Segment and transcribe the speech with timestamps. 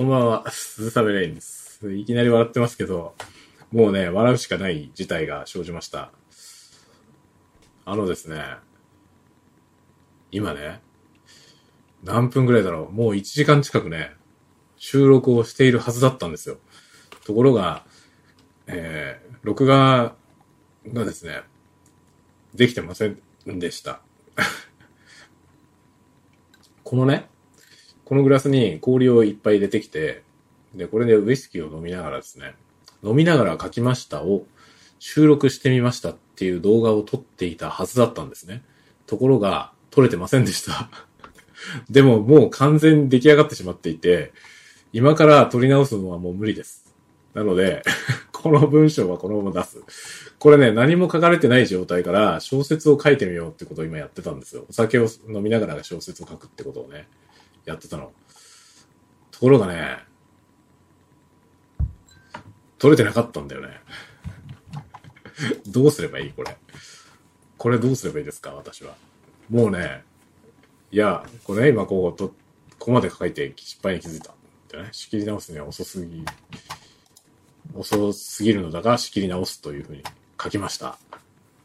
[0.00, 1.92] こんばんは、鈴雨レインです。
[1.92, 3.14] いきなり笑ってますけど、
[3.70, 6.10] もうね、笑うしかない事態が生じました。
[7.84, 8.42] あのですね、
[10.30, 10.80] 今ね、
[12.02, 14.12] 何分ぐらいだろう、もう1時間近くね、
[14.78, 16.56] 収録をしているはずだったんですよ。
[17.26, 17.84] ところが、
[18.68, 20.14] えー、録画
[20.90, 21.42] がですね、
[22.54, 24.00] できてませんでした。
[26.84, 27.28] このね、
[28.10, 30.24] このグラスに氷をいっぱい入れてきて、
[30.74, 32.56] で、これでウイスキーを飲みながらですね、
[33.04, 34.46] 飲みながら書きましたを
[34.98, 38.64] 収録してみましたっていう動画を撮っていたはずだったんですね。
[39.06, 40.90] ところが、撮れてませんでした。
[41.88, 44.32] でももう完全に出来上がってしまっていて、
[44.92, 46.92] 今から撮り直すのはもう無理です。
[47.32, 47.84] なので、
[48.32, 49.80] この文章はこのまま出す。
[50.40, 54.66] これね、何も書かれてない状態から小説を書いてみようってことを今やってたんですよ。
[54.68, 57.06] お酒を飲みながら小説を書くってことをね。
[57.70, 58.12] やってたの。
[59.30, 59.98] ところがね、
[62.78, 63.80] 取れてなかったんだよね。
[65.66, 66.56] どうすればいいこれ。
[67.56, 68.96] これどうすればいいですか私は。
[69.48, 70.02] もうね、
[70.90, 72.34] いや、これね、今こう、と、こ
[72.86, 74.32] こまで書いて失敗に気づいた。
[74.32, 74.34] っ
[74.68, 76.24] てね、仕切り直すには遅すぎ、
[77.74, 80.02] 遅すぎるのだが仕切り直すというふうに
[80.42, 80.98] 書きました。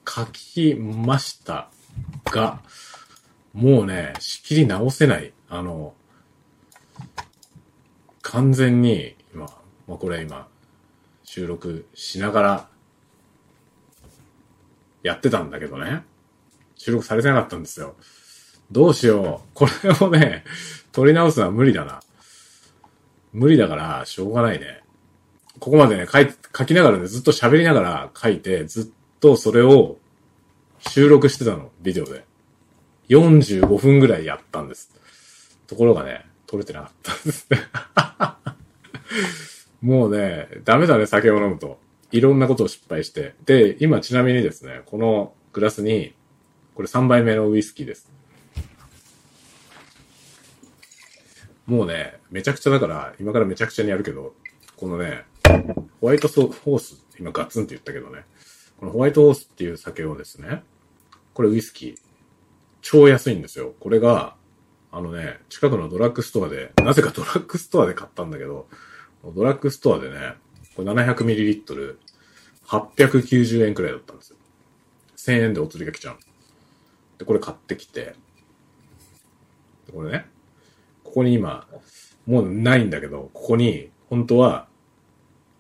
[0.07, 1.69] 書きました
[2.25, 2.61] が、
[3.55, 5.31] もうね、仕切り直せない。
[5.47, 5.93] あの、
[8.21, 9.45] 完全に、今、
[9.87, 10.49] まあ、これ今、
[11.23, 12.67] 収録しながら、
[15.03, 16.03] やってたんだけどね。
[16.75, 17.95] 収録されてなかったんですよ。
[18.71, 19.49] どうしよう。
[19.53, 20.43] これをね、
[20.91, 22.01] 撮り直すのは無理だな。
[23.31, 24.81] 無理だから、しょうがないね。
[25.59, 29.97] ここまでね、書い、書きながらね、ずっと喋りながら書いて、ずっとそれを
[30.79, 32.25] 収録してたの、ビデオで。
[33.09, 34.91] 45分ぐらいやったんです。
[35.67, 37.59] ところがね、撮れてなかったんですね。
[39.81, 41.79] もうね、ダメだね、酒を飲むと。
[42.11, 43.35] いろんなことを失敗して。
[43.45, 46.13] で、今ちなみにですね、このグラスに、
[46.73, 48.11] これ3杯目のウイスキーです。
[51.65, 54.33] もうね、めちゃくちゃだから、今からめちゃくちゃにやるけど、
[54.77, 55.25] このね、
[55.99, 58.25] ホワイトソホース、今ガツンって言ったけどね、
[58.77, 60.63] このホワイトホースっていう酒をですね、
[61.33, 62.04] これウイスキー、
[62.85, 63.73] 超安いんですよ。
[63.79, 64.35] これが、
[64.91, 68.67] あのね、近くのドラッグストアで、なぜかドラッグストアで買ったんだけど、
[69.33, 70.35] ドラッグストアでね、
[70.75, 71.97] これ 700ml、
[72.67, 74.37] 890円くらいだったんですよ。
[75.17, 76.19] 1000円でお釣りが来ちゃう。
[77.17, 78.13] で、これ買ってきて、
[79.91, 80.27] これね、
[81.03, 81.67] ここに今、
[82.27, 84.67] もうないんだけど、ここに、本当は、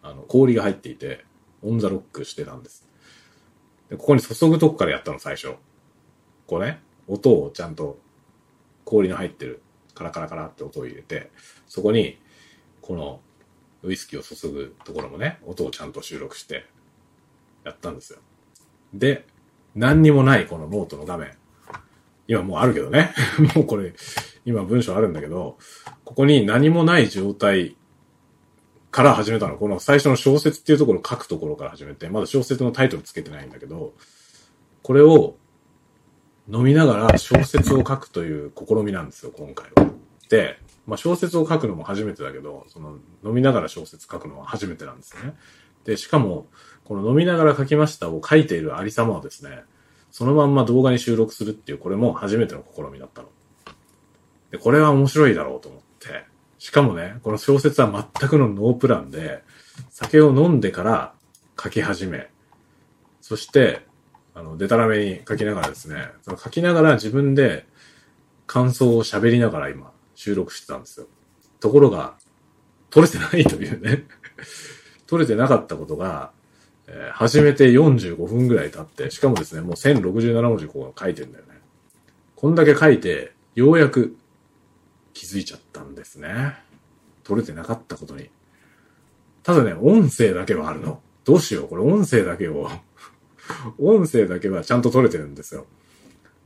[0.03, 1.25] あの、氷が入っていて、
[1.63, 2.87] オンザロックしてたんです。
[3.89, 5.55] で、ここに注ぐとこからやったの、最初。
[6.45, 7.99] これね、音をちゃんと
[8.83, 9.61] 氷の入ってる
[9.93, 11.31] カラカラカラって音を入れて、
[11.67, 12.19] そこに、
[12.81, 13.19] この
[13.83, 16.65] ウイスキーを注ぐところもね、音をちゃんと収録して
[17.63, 18.19] やったんですよ。
[18.93, 19.25] で、
[19.75, 21.31] 何にもないこのノートの画面。
[22.27, 23.13] 今もうあるけどね。
[23.55, 23.93] もうこれ、
[24.45, 25.57] 今文章あるんだけど、
[26.03, 27.75] ここに何もない状態
[28.91, 29.57] から始めたの。
[29.57, 33.93] この最初の小説っていうところ書くところから始めて、まだ小説のタイトルつけてないんだけど、
[34.81, 35.35] これを
[36.47, 39.91] 飲みながら小説を書くという試みなんですよ、今回は。
[40.29, 45.33] で、まあ小説を書くのも初めてだけど、その飲みながら小説書くのは初めてなんですね。
[45.85, 46.47] で、しかも、
[46.83, 49.63] この飲みながら書きましたを書いているありさまはですね、
[50.11, 53.29] そのまんま動画に収録するっていう、これも初めての試みだったの。
[54.51, 56.25] で、これは面白いだろうと思って、
[56.59, 59.43] しかもね、この小説は全くのノープランで、
[59.89, 61.13] 酒を飲んでから
[61.61, 62.29] 書き始め、
[63.21, 63.85] そして、
[64.35, 67.65] あの、デタラメに書きながらですね、その書きながら自分で
[68.45, 71.07] 感想を喋りながら今収録してたんですよ。
[71.61, 72.15] ところが、
[72.89, 74.05] 撮れてないというね
[75.07, 76.31] 撮れてなかったことが、
[76.87, 81.59] えー、始めて45分ぐらい経って、しかもですね、もう1067文字こう書いてんだよね。
[82.35, 84.17] こんだけ書いて、ようやく
[85.13, 86.55] 気づいちゃったんですね。
[87.23, 88.29] 撮れてなかったことに。
[89.43, 91.01] ただね、音声だけはあるの。
[91.23, 92.69] どうしようこれ音声だけを
[93.77, 95.65] 音声だけはちゃんと撮れてるんですよ。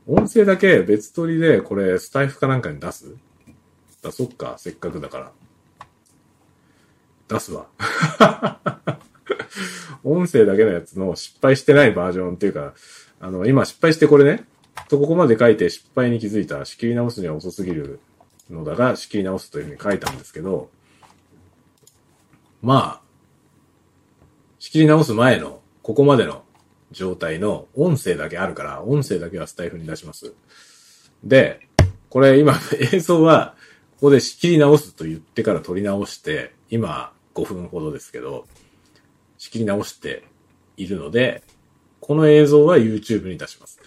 [0.06, 3.14] 音声だけ別撮りでこれスタイフかなんかに出す？
[4.02, 5.32] 出そっか、せっかくだから。
[7.28, 7.66] 出すわ。
[10.02, 12.74] 音声だけのやつの失敗してないバージョンっていうか、
[13.20, 14.46] あの、今失敗してこれね、
[14.88, 16.64] とここまで書いて失敗に気づいた。
[16.64, 18.00] 仕切り直すには遅すぎる
[18.48, 20.70] のだが、仕切り直すというふうに書いたんですけど、
[22.62, 23.02] まあ、
[24.58, 26.42] 仕切り直す前の、ここまでの
[26.90, 30.34] 状態の音声だけあるから、音声だけはスタイフに出します。
[31.24, 31.68] で、
[32.08, 32.54] これ今
[32.92, 33.54] 映像は、
[33.92, 38.46] ここで仕切り直すと言ってから撮り直して、今5分ほどですけど、
[39.38, 40.24] 仕切り直して
[40.76, 41.42] いるので、
[42.00, 43.80] この映像は YouTube に出します。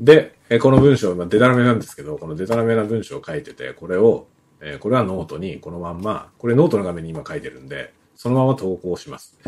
[0.00, 4.26] で、この文章、まあ、デタラメなんですけど、このデタラメな文章を書いてて、これを、
[4.62, 9.38] えこれはノートにこのまんま、これノートの画面に今書いてるんで、そのまま投稿します。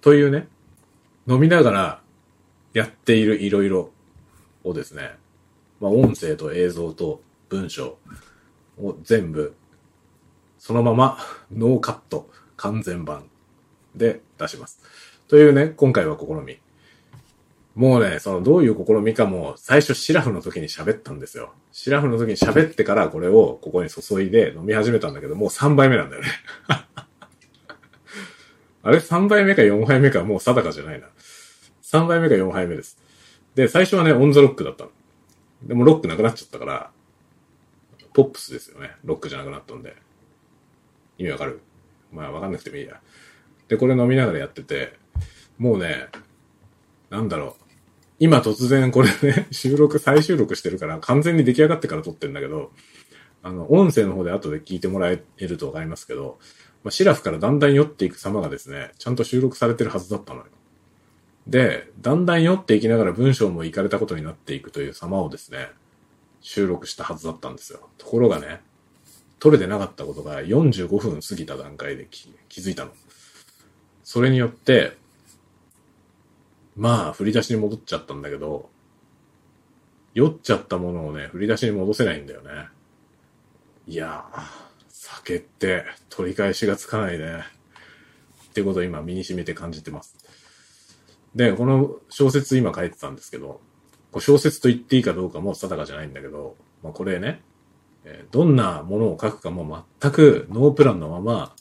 [0.00, 0.48] というね、
[1.28, 2.00] 飲みながら
[2.76, 3.90] やっているいろいろ
[4.62, 5.12] をですね、
[5.80, 7.96] まあ、音声と映像と文章
[8.78, 9.54] を全部、
[10.58, 11.16] そのまま
[11.50, 12.28] ノーカット
[12.58, 13.30] 完全版
[13.94, 14.82] で出します。
[15.26, 16.58] というね、今回は試み。
[17.74, 21.54] もうね、そのどういう試みかも最初シラフの時に喋ったんですよ。
[21.72, 26.28] シラフの時に喋ってからこれをここに注いで飲み始めたんだけど、もう3杯目なんだよね。
[28.82, 31.08] あれ ?3 杯目か4杯目かもう定かじゃないな。
[31.86, 32.98] 3杯目か4杯目です。
[33.54, 34.90] で、最初はね、オンザロックだったの。
[35.62, 36.90] でもロックなくなっちゃったから、
[38.12, 38.90] ポップスですよね。
[39.04, 39.94] ロックじゃなくなったんで。
[41.18, 41.60] 意味わかる？
[42.12, 43.00] まあわかんなくてもいいや。
[43.68, 44.98] で、これ飲みながらやってて、
[45.58, 46.08] もうね、
[47.08, 47.62] なんだろう。
[48.18, 52.72] 今突然これね、収録、再収録してるから完全に出来上がってから撮ってんだけど、
[53.42, 56.38] あの、音声の方で後で聞いてもらえるとわかりますけど、
[56.82, 60.46] まあ、シラフからだんだん酔っていく様がですね、ちゃんと収録されてるはずだったのよ。
[61.46, 65.68] で、だんだん酔っていきながら文章もいかれたことになっていくという様をですね、
[66.40, 67.88] 収録したはずだったんですよ。
[67.98, 68.60] ところがね、
[69.38, 72.92] 撮れてなかったことが45分過ぎた段階で気づいたの。
[74.02, 74.96] それによって、
[76.76, 78.68] まあ、振り出しに戻っちゃったんだけど、
[80.14, 82.68] 酔っちゃったものをね、振り出しに戻せないんだよね。
[83.86, 84.42] いやー、
[84.88, 87.44] 酒って取り返しがつかないね。
[88.50, 90.16] ってことを今身に染みて感じてます。
[91.36, 93.60] で、この小説今書いてたんですけど、
[94.10, 97.42] こ小説と言っていいかどうかも定かじゃないんだけど、まあ、これね、
[98.04, 101.54] えどんなものを書くかも全くノープランのまま、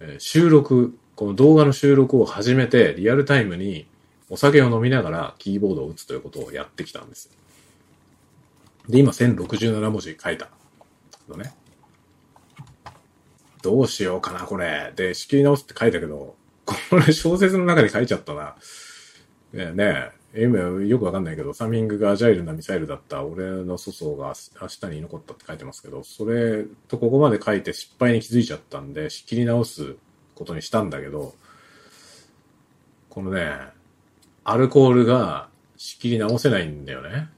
[0.00, 3.86] え収録、この動画の収録を始めてリアルタイムに
[4.30, 7.30] お酒を飲みながらキーボードを打つということをやってきたんです。
[8.88, 10.48] で、今1067文字書いた
[11.28, 11.54] のね。
[13.60, 14.94] どうしようかな、これ。
[14.96, 16.36] で、仕切り直すって書いたけど、
[16.90, 18.56] これ小説の中に書いちゃったな。
[19.52, 29.96] ねえ、ねえ今よくわかんないけど、サミングがアジャイルなミサイルだった俺の粗相が明日に残ったって書いてますけど、それとここまで書いて失敗に気づいちゃったんで、仕切り直す
[30.34, 31.34] ことにしたんだけど、
[33.10, 33.52] このね、
[34.44, 37.28] アルコールが仕切り直せないんだよね。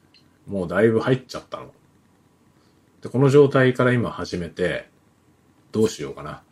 [0.46, 1.72] もうだいぶ入っちゃったの。
[3.02, 4.88] で、この状態から今始めて、
[5.72, 6.43] どうしようかな。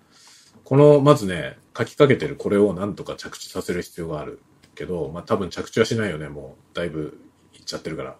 [0.72, 4.40] この、まずね、書きかけてるこれをなんとか着地させる必要がある
[4.74, 6.74] けど、まあ多分着地はしないよね、もう。
[6.74, 7.20] だいぶ
[7.52, 8.16] いっちゃってるから。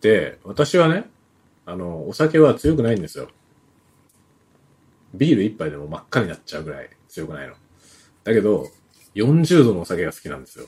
[0.00, 1.10] で、私はね、
[1.66, 3.26] あの、お酒は強くないんですよ。
[5.14, 7.54] ビール一杯でも真っ赤になっちゃうぐらい強くないの。
[8.22, 8.68] だけど、
[9.16, 10.66] 40度のお酒が好きなんですよ。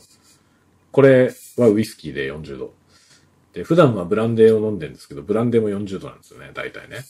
[0.91, 2.75] これはウイスキーで40度。
[3.53, 7.05] で、普段はブランデーを飲んでるんですけど、ブランデーも40度なんですよね、大体ね。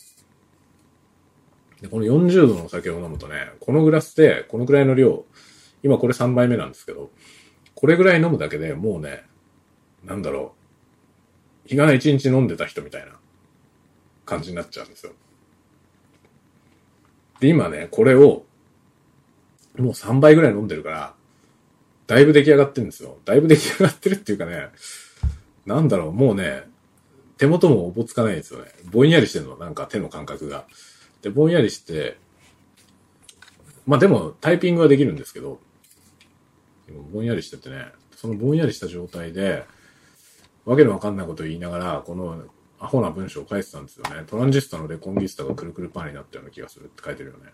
[1.81, 5.25] で、この40度のお酒を飲むとね、このグラスで、このくらいの量、
[5.83, 7.11] 今これ3杯目なんですけど、
[7.75, 9.25] これぐらい飲むだけでもうね、
[10.05, 10.55] なんだろ
[11.65, 13.13] う、日がな1日飲んでた人みたいな
[14.27, 15.13] 感じになっちゃうんですよ。
[17.41, 18.45] で、今ね、これを、
[19.79, 21.15] もう3杯ぐらい飲んでるから、
[22.07, 23.19] だいぶ出来上がってるんですよ。
[23.25, 24.69] だいぶ出来上がってるっていうかね、
[25.65, 26.65] なんだろう、もうね、
[27.39, 28.67] 手元もおぼつかないですよね。
[28.91, 30.67] ぼんやりしてるの、なんか手の感覚が。
[31.23, 32.19] で、ぼんやりして、
[33.87, 35.61] まあでもタイピングはできるんですけど、
[37.13, 39.65] ぼんやりしててね、そのぼんやりした状態で、
[40.65, 42.45] わけのわかんないことを言いながら、この
[42.79, 44.25] アホな文章を書いてたんですよね。
[44.27, 47.53] トランジスタのレコンギスタがくるくるパーになったような気がするって書いてるよね。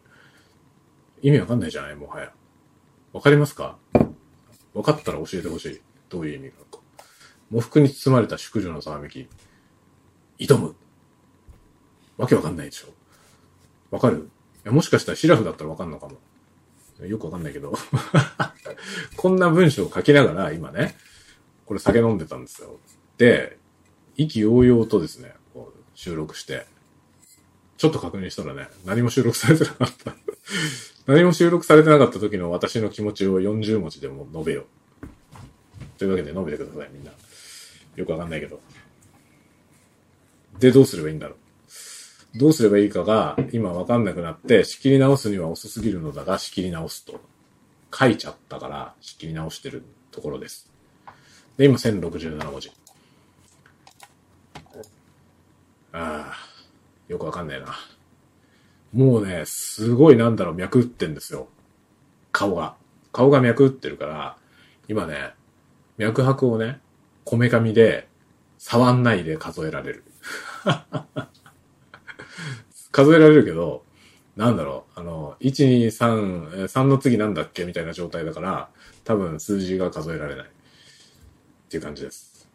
[1.22, 2.32] 意味わかんないじゃないもはや。
[3.12, 3.78] わかりますか？
[4.74, 5.80] わかったら教えてほしい。
[6.08, 6.80] どういう意味なのか。
[7.50, 9.26] 喪服に包まれた淑女のざわめき。
[10.38, 10.74] 挑む。
[12.18, 12.88] わけわかんないでしょ。
[13.90, 14.28] わかる？
[14.64, 16.18] もしかしたらシラフだったらわかんのかも。
[17.06, 17.72] よくわかんないけど。
[19.16, 20.96] こんな文章を書きながら今ね、
[21.66, 22.78] これ酒飲んでたんですよ。
[23.18, 23.58] で、
[24.16, 26.66] 意気揚々とですね、こう収録して、
[27.76, 30.14] ちょっと確認したらね、何も収録されてなかった。
[31.06, 34.66] 何も収録されてなかった時の私の気持ちを40文字でも述べよう。
[35.98, 37.12] というわけで述べてください、みんな。
[37.94, 38.60] よくわかんないけど。
[40.58, 41.36] で、どうすればいいんだろう。
[42.36, 47.18] どうすればいいかが、今わかんなくなって、仕切り直すには遅すぎるのだが、仕切り直すと。
[47.98, 50.70] 書いちゃったから、仕切り直してるところです。
[51.56, 52.70] で、今1067文字。
[55.92, 56.34] ああ、
[57.08, 57.74] よくわかんないな。
[58.92, 61.48] もうね、すごいなんだろう、脈打ってんですよ。
[62.32, 62.76] 顔が。
[63.12, 64.36] 顔が脈打ってるから、
[64.88, 65.32] 今ね、
[65.96, 66.80] 脈拍をね、
[67.24, 68.08] こめかみで、
[68.58, 70.04] 触んないで数えられる。
[72.96, 73.84] 数えられるけど、
[74.36, 78.70] なんだろう、あの、1、2、3、3の次なんだっけみたいな状態だから、
[79.04, 80.46] 多分数字が数えられない。
[80.46, 80.48] っ
[81.68, 82.48] ていう感じです。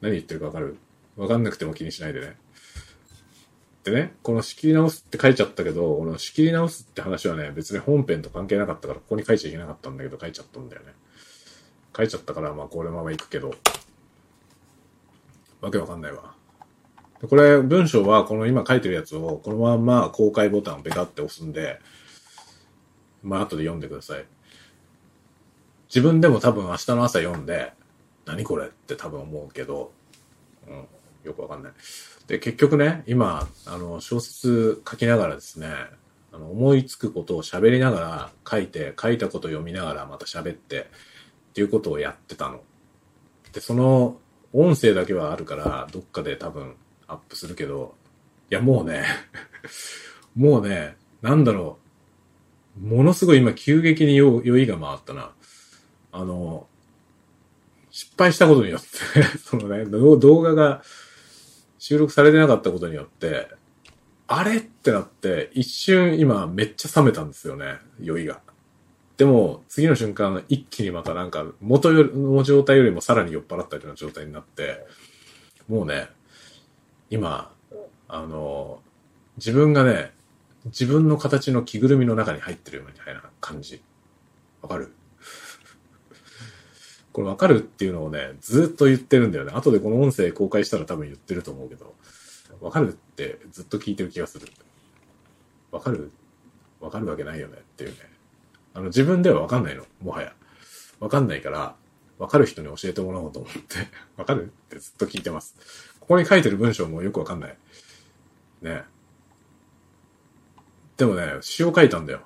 [0.00, 0.78] 何言ってるかわかる？
[1.16, 2.36] わかんなくても気にしないでね。
[3.84, 10.92] でね、この仕切り直すって書いちゃったけど、この仕切り直すって話はね、別に本編と関係なかったから、ここに書いちゃいけなかったんだけど、書いちゃったんだよね。
[11.96, 13.54] 書いちゃったから、まあこれまま行くけど、
[15.60, 16.33] わけわかんないわ。
[17.28, 21.80] これ、文章はこの今書いてるやつを、このまんま公開ボタンをペタって押すんで、
[23.22, 24.24] まあ後で読んでください。
[25.88, 27.72] 自分でも多分明日の朝読んで、
[28.26, 29.92] 何これって多分思うけど、
[30.66, 30.86] うん、
[31.24, 31.72] よくわかんない。
[32.26, 35.68] で、結局ね、今、あの、小説書きながらですね、
[36.32, 40.80] あの、思いつくことを喋りながら書いて、書いたことを読みながらまた喋って、
[41.50, 42.60] っていうことをやってたの。
[43.52, 44.18] で、その、
[44.52, 46.74] 音声だけはあるから、どっかで多分
[47.06, 47.94] アップするけど、
[48.50, 49.04] いや、もうね、
[50.34, 51.78] もうね、なんだろ
[52.82, 55.32] う、ものすごい今急激に酔いが回ったな。
[56.12, 56.68] あの、
[57.90, 60.82] 失敗したことによって、 そのね、動画が
[61.78, 63.48] 収録されてなかったことによって、
[64.26, 68.40] あれってなって、一瞬今めっちゃ冷めたんですよね、酔いが。
[69.16, 74.84] でも、次の瞬間、一気にまたなんか、元の状態よりもさらに酔っ払ったような状態になって、
[75.68, 76.08] もうね、
[77.10, 77.52] 今、
[78.08, 78.80] あの、
[79.36, 80.12] 自分がね、
[80.66, 83.82] 自分の形の着ぐるみの中に入ってるみたいな感じ。
[84.62, 84.92] わかる？
[87.12, 89.52] これわかるっていうのをね、ずっと言ってるんだよね。
[89.54, 91.94] 後でこの音声公開したら多分言ってると思うけど、
[92.60, 94.48] わかるってずっと聞いてる気がする。
[95.70, 96.10] わかる？
[96.80, 97.96] わかるわけないよねっていうね。
[98.72, 99.84] あの、自分ではわかんないの。
[100.02, 100.32] もはや。
[100.98, 101.76] わかんないから、
[102.18, 103.60] わかる人に教えてもらおうと思って、
[104.16, 104.46] わかる？
[104.46, 105.56] ってずっと聞いてます。
[106.04, 107.56] ここに書いてる文章もよくわかんない。
[108.60, 108.82] ね。
[110.98, 112.20] でもね、詩を書いたんだよ。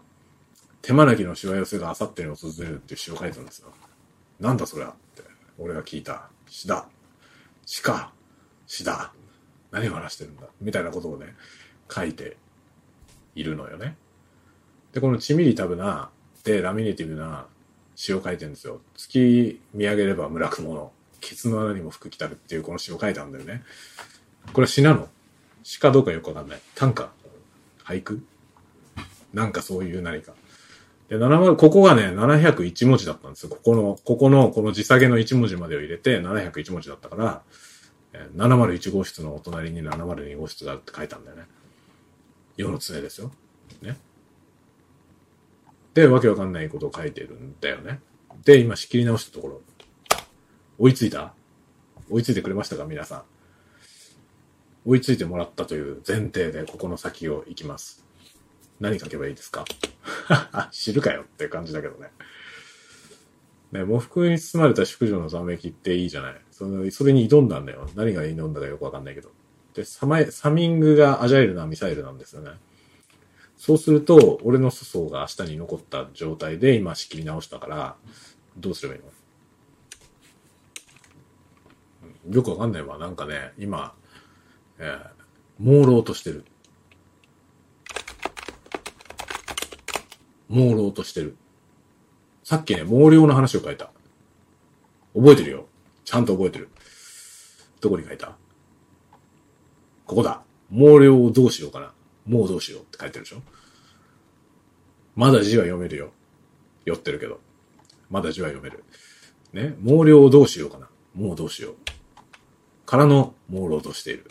[0.82, 3.68] 手招きのしわ寄せがあさってに訪れるっていう詩を書いたんですよ。
[4.40, 5.22] なんだそれはって。
[5.58, 6.28] 俺が聞いた。
[6.48, 6.88] 詩だ。
[7.66, 8.12] 詩か。
[8.66, 9.12] 詩だ。
[9.70, 11.36] 何を話してるんだみたいなことをね、
[11.88, 12.36] 書いて
[13.36, 13.96] いるのよね。
[14.92, 16.10] で、このチミリタブな、
[16.42, 17.46] で、ラミネティブな
[17.94, 18.80] 詩を書いてるんですよ。
[18.96, 23.62] 月見上げれば村雲の、ケツの穴にも服着たるっていうこの詩を書いたんだよね。
[24.52, 25.08] これは詩なの？
[25.62, 26.60] 詩かどうかよくわかんない。
[26.74, 27.10] 短歌？
[27.84, 28.22] 俳句？
[29.32, 30.32] なんかそういう何か。
[31.08, 33.50] で、70ここがね、701文字だったんですよ。
[33.50, 37.42] ここの、ここの、この字下げの1文字までを入れて701文字だったから、
[38.36, 41.44] 701号室のお隣に702号室があるって書いたんだよね。
[42.56, 43.32] 世の常ですよ。
[43.82, 43.96] ね。
[45.94, 48.00] で、わけわかんないことを書いてるんだよね。
[48.44, 49.60] で、今仕切り直したところ。
[50.78, 51.34] 追いついた？
[52.10, 52.84] 追いついてくれましたか？
[52.84, 53.22] 皆さん。
[54.86, 58.04] 追いついてもらったという前提で、ここの先を行きます。
[58.80, 59.64] 何書けばいいですか？
[60.70, 62.10] 知るかよって感じだけどね。
[63.72, 66.40] ね、喪服に包まれた淑女のざめきっていいじゃない。
[66.50, 67.90] その、それに挑んだんだよ。
[67.94, 69.30] 何が挑んだかよくわかんないけど。
[69.74, 72.52] で、サマ、サミングがアジャイルなミサイルなんですよね。
[73.58, 77.96] そうすると、俺の粗相が明日に残った状態で今仕切り直したから、
[78.56, 79.08] どうすればいいの
[82.04, 82.98] うんよくわかんないわ。
[82.98, 83.94] なんかね、今、
[84.78, 86.44] えー、朦朧としてる。
[90.50, 91.36] 朦朧としてる。
[92.44, 93.90] さっきね、毛量の話を書いた。
[95.14, 95.66] 覚えてるよ。
[96.04, 96.68] ちゃんと覚えてる。
[97.80, 98.36] どこに書いた？
[100.06, 100.42] ここだ。
[100.70, 101.92] 毛量をどうしようかな。
[102.26, 103.42] もうどうしようって書いてるでしょ
[105.16, 106.12] まだ字は読めるよ。
[106.84, 107.40] 酔ってるけど。
[108.10, 108.84] まだ字は読める。
[109.52, 109.74] ね？
[109.84, 110.88] 毛量をどうしようかな。
[111.14, 111.76] もうどうしよう。
[112.88, 114.24] からの朦朧としている。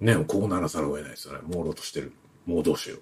[0.00, 1.42] ね、こうならざるを得ないですよね。
[1.48, 2.12] 朦朧としてる。
[2.44, 2.96] もうどうしよ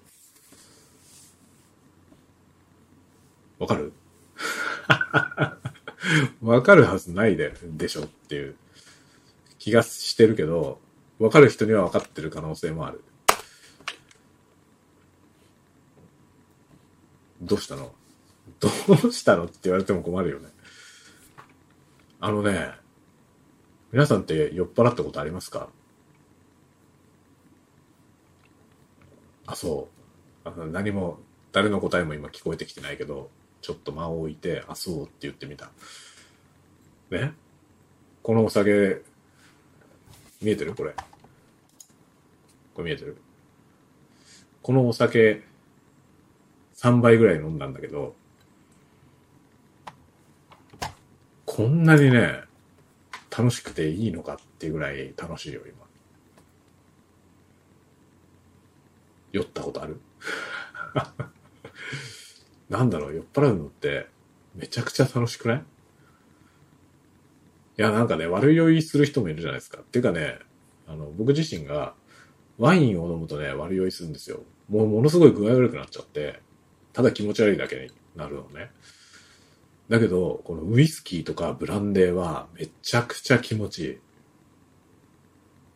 [3.59, 3.63] う。
[3.63, 3.91] わかる？
[6.45, 8.55] わかるはずないで、でしょっていう
[9.57, 10.79] 気がしてるけど、
[11.17, 13.03] わかる人にはわかってる可能性もある。
[17.41, 17.95] どうしたの？
[18.59, 18.69] ど
[19.07, 19.45] うしたの？
[19.45, 20.49] って言われても困るよね。
[22.25, 22.71] あのね、
[23.91, 25.69] 皆さんって酔っ払ったことありますか？
[29.45, 29.89] あ、そ
[30.43, 30.49] う。
[30.49, 31.19] あの何も、
[31.51, 33.29] 誰の答えも今聞こえてきてないけど、
[33.61, 35.69] ちょっと間を置いて、あ、そうって言ってみた。
[37.11, 37.33] ね？
[38.23, 39.03] このお酒、
[40.41, 40.73] 見えてる？
[40.73, 40.95] これ。
[42.73, 43.17] これ見えてる？
[44.63, 45.43] このお酒、
[46.73, 48.15] 3杯ぐらい飲んだんだけど、
[51.55, 52.41] こんなにね、
[53.31, 55.85] 楽しくていいのかっていうぐらい楽しいよ、今。
[59.31, 60.01] 酔ったことある？
[62.67, 64.09] なんだろう、酔っ払うのって
[64.53, 65.63] めちゃくちゃ楽しくない？
[67.77, 69.79] いや、なんかね、悪酔いする人もいるじゃないですか。
[69.79, 70.39] っていうかね、
[70.87, 71.93] あの、僕自身が
[72.57, 74.43] ワインを飲むとね、悪酔いするんですよ。
[74.67, 76.41] もうものすごい具合悪くなっちゃって、
[76.91, 78.71] ただ気持ち悪いだけになるのね。
[79.89, 83.97] だけど、このウイスキーとかブランデーはめちゃくちゃ気持ちいい。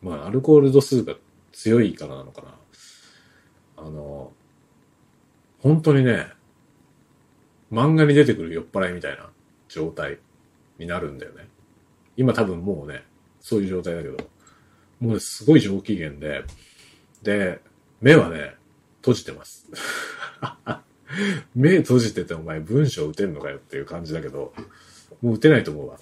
[0.02, 1.14] まあ、アルコール度数が
[1.52, 2.54] 強いからなのかな。
[3.76, 4.32] あの、
[5.60, 6.26] 本当にね、
[7.70, 9.30] 漫画に出てくる酔っ払いみたいな
[9.68, 10.18] 状態
[10.78, 11.48] になるんだよね。
[12.16, 13.04] 今多分もうね、
[13.40, 14.16] そういう状態だけど、
[14.98, 16.44] もう、すごい上機嫌で、
[17.22, 17.60] で、
[18.00, 18.56] 目はね、
[19.00, 19.66] 閉じてます。
[21.54, 24.52] 目閉じててお前文章打てんのかよっていう感じだけど、
[25.22, 25.98] もう打てないと思うわ。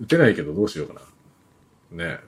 [0.00, 2.04] 打てないけどどうしようかな。
[2.06, 2.20] ね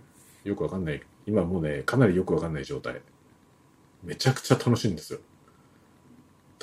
[0.45, 1.03] よくわかんない。
[1.27, 3.01] 今もうね、かなりよくわかんない状態。
[4.03, 5.21] めちゃくちゃ楽しいんですよ。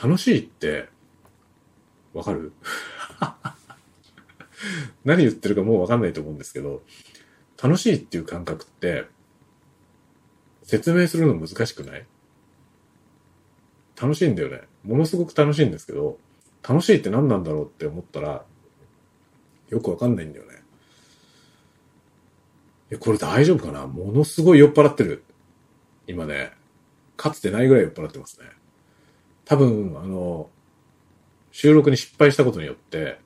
[0.01, 0.89] 楽しいって、
[2.13, 2.51] わかる？
[5.05, 6.83] 何言ってるかもうわかんないと思うんですけど、
[7.61, 9.05] 楽しいっていう感覚って、
[10.63, 12.05] 説明するの難しくない？
[14.01, 14.61] 楽しいんだよね。
[14.83, 16.17] ものすごく楽しいんですけど、
[16.67, 18.45] 楽しいって何なんだろうって思ったら、
[19.69, 20.61] よくわかんないんだよね。
[22.91, 23.87] え、これ大丈夫かな？
[23.87, 25.23] ものすごい酔っ払ってる。
[26.07, 26.51] 今ね、
[27.17, 28.47] かつてないぐらい酔っ払ってますね。
[29.45, 30.49] 多分、あの、
[31.51, 33.19] 収録に失敗したことによって、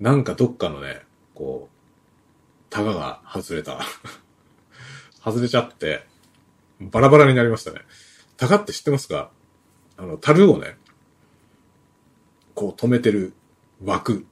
[0.00, 1.02] なんかどっかのね、
[1.34, 1.76] こう、
[2.68, 3.80] タガが外れた。
[5.24, 6.04] 外れちゃって、
[6.80, 7.80] バラバラになりましたね。
[8.36, 9.30] タガって知ってますか？
[9.96, 10.76] あの、樽をね、
[12.54, 13.34] こう止めてる
[13.84, 14.26] 枠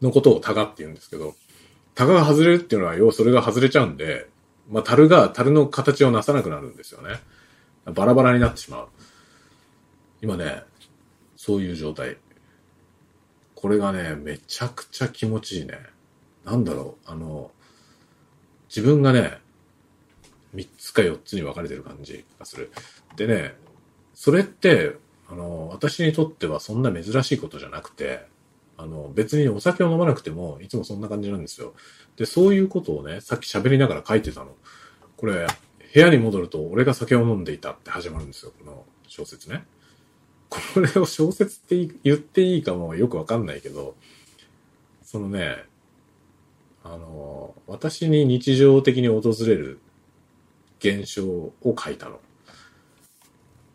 [0.00, 1.34] のことをタガって言うんですけど、
[1.94, 4.28] タガが外れるっていうのは、要はそれが外れちゃうんで、
[4.70, 7.20] まあ、樽が樽の形をなさなくなるんですよね。
[7.86, 8.88] バラバラになってしまう。
[10.22, 10.62] 今ね、
[11.36, 12.16] そういう状態。
[13.54, 15.78] これがね、めちゃくちゃ気持ちいいね。
[16.44, 17.50] なんだろう、あの、
[18.68, 19.38] 自分がね、
[20.54, 22.70] 3つか4つに分かれてる感じがする。
[23.16, 23.54] でね、
[24.14, 24.96] それって、
[25.28, 28.26] あの、私にとってはそんな珍しいことじゃなくて、
[28.76, 31.74] あの、別にお酒を飲まなくても、いつもそんな感じなんですよ。
[32.16, 34.54] で、そういうことをね、さっき喋りながら書いてたの。
[35.16, 35.46] これ、
[35.92, 39.64] 部屋に戻ると、俺が酒を飲んでいたって始まるんですよ、この小説ね。
[40.48, 43.94] これを小説って言っていいかもよくわかんないけど、
[45.02, 45.64] そのね、
[46.82, 49.78] あの、私に日常的に訪れる
[50.78, 52.20] 現象を書いたの。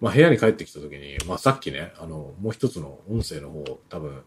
[0.06, 4.22] まあ、部屋に帰ってきた時に、まあ、さっきね、あの、もう一つの音声の方、多分、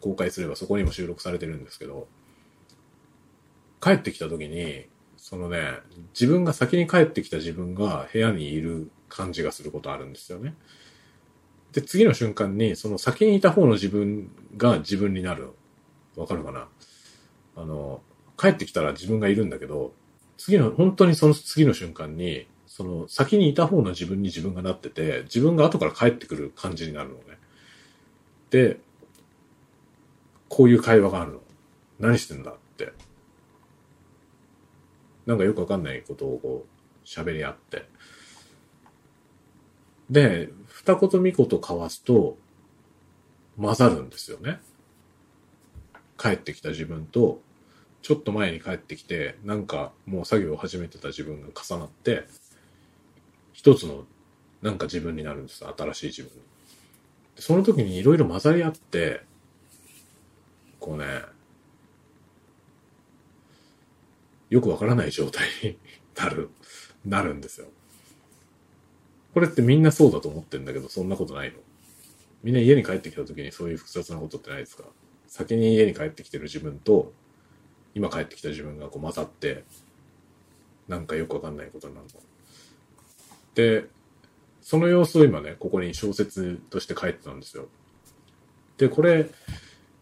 [0.00, 2.06] 公開すればそこにも収録されてるんですけど、
[3.80, 4.86] 帰ってきた時に、
[5.16, 5.80] そのね、
[6.14, 10.54] 自分が先に帰ってきた自分が部屋にいる感じがすることあるんですよね。
[11.72, 15.50] で、次の瞬間に、その先にいた方の自分が自分になる。
[16.14, 16.68] わかるかな？
[17.56, 18.00] あの、
[18.38, 19.92] 帰ってきたら自分がいるんだけど、
[20.36, 27.38] 次の、本当にその次の瞬間に、その先にいた方の自分に自分がなってて、自分が後から帰ってくる感じになるのね。
[28.50, 28.80] で、
[30.50, 31.40] こういう会話があるの。
[31.98, 32.92] 何してんだって。
[35.24, 37.88] なんかよくわかんないことをこう、喋り合って。
[40.10, 42.36] で、二言三言交わすと、
[43.58, 44.60] 混ざるんですよね。
[46.18, 47.40] 帰ってきた自分と、
[48.02, 52.28] ちょっと前に帰ってきて、なんかもう作業を始めてた自分が重なって、
[53.66, 54.04] 一つの
[54.62, 55.64] なんか自分になるんです。
[55.66, 56.30] 新しい自分。
[57.34, 59.22] その時にいろいろ混ざり合って、
[60.78, 61.04] こうね、
[64.50, 65.76] よくわからない状態に
[66.14, 66.48] なる、
[67.04, 67.66] なるんですよ。
[69.34, 71.58] これってみんなそうだと思ってんだけど、そんなことないの。
[72.44, 74.84] みんな家に帰ってきた時にそういう複雑なことってないですか
[75.26, 77.12] 先に家に帰ってきてる自分と、
[77.96, 79.64] 今帰ってきた自分がこう混ざって、
[80.86, 82.35] なんかよくわかんないことになるの。
[83.56, 83.86] で、
[84.62, 87.66] その様子を今ね、ここに小説として書いてたんですよ。
[88.78, 89.28] で、これ、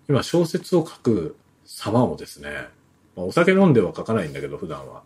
[0.09, 2.69] 今小説を書く様をですね、
[3.17, 5.03] まあ、お酒飲んでは書かないんだけど、普段は。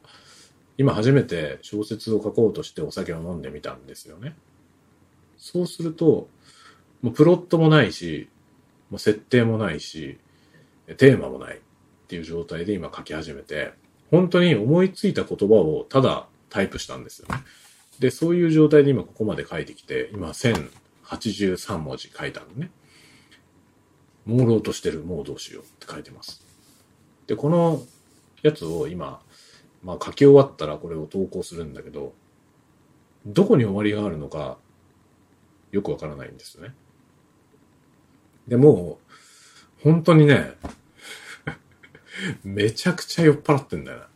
[0.78, 4.34] 今初めて小説を書こうとしてお酒を飲んでみたんですよね。
[5.36, 6.28] そうすると、
[7.02, 8.28] もうプロットもないし、
[8.90, 10.18] もう設定もないし、
[10.96, 11.56] テーマもない。
[11.56, 11.60] っ
[12.08, 13.74] ていう状態で今書き始めて、
[14.10, 17.42] 本当に思いついた言葉をただタイプしたんですよね。
[17.98, 22.70] で、そういう状態で今ここまで書いてきて、今1083文字書いたのね。
[24.26, 26.42] 朦朧としてる、もうどうしようって書いてます。
[27.26, 27.82] で、この
[28.42, 29.20] やつを今、
[29.82, 32.14] まあ書き終わったらこれを投稿するんだけど、
[33.26, 34.58] どこに終わりがあるのか、
[35.72, 36.74] よくわからないんですよね。
[38.46, 38.98] でも、
[39.82, 40.54] 本当にね、
[42.44, 44.08] めちゃくちゃ酔っ払ってんだよな。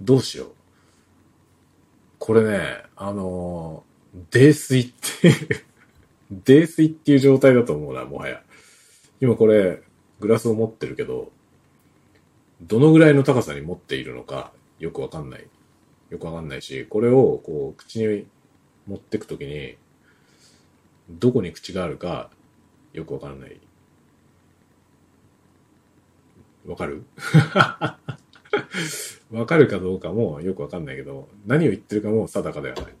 [0.00, 0.52] どうしよう。
[2.28, 3.84] これね、あの、
[4.30, 5.64] 泥酔っていう
[6.44, 8.42] 泥酔っていう状態だと思うな、もはや。
[9.18, 9.82] 今これ、
[10.20, 11.32] グラスを持ってるけど、
[12.60, 15.46] どのぐらいの高さに持っているのか、よくわかんない。
[16.10, 18.26] よくわかんないし、これをこう、口に
[18.86, 19.78] 持ってくときに、
[21.08, 22.30] どこに口があるか、
[22.92, 23.58] よくわからない。
[26.66, 27.04] わかる？
[29.30, 32.94] わかるかどうかもよくわかんないけど、何を言ってるかも定かではない。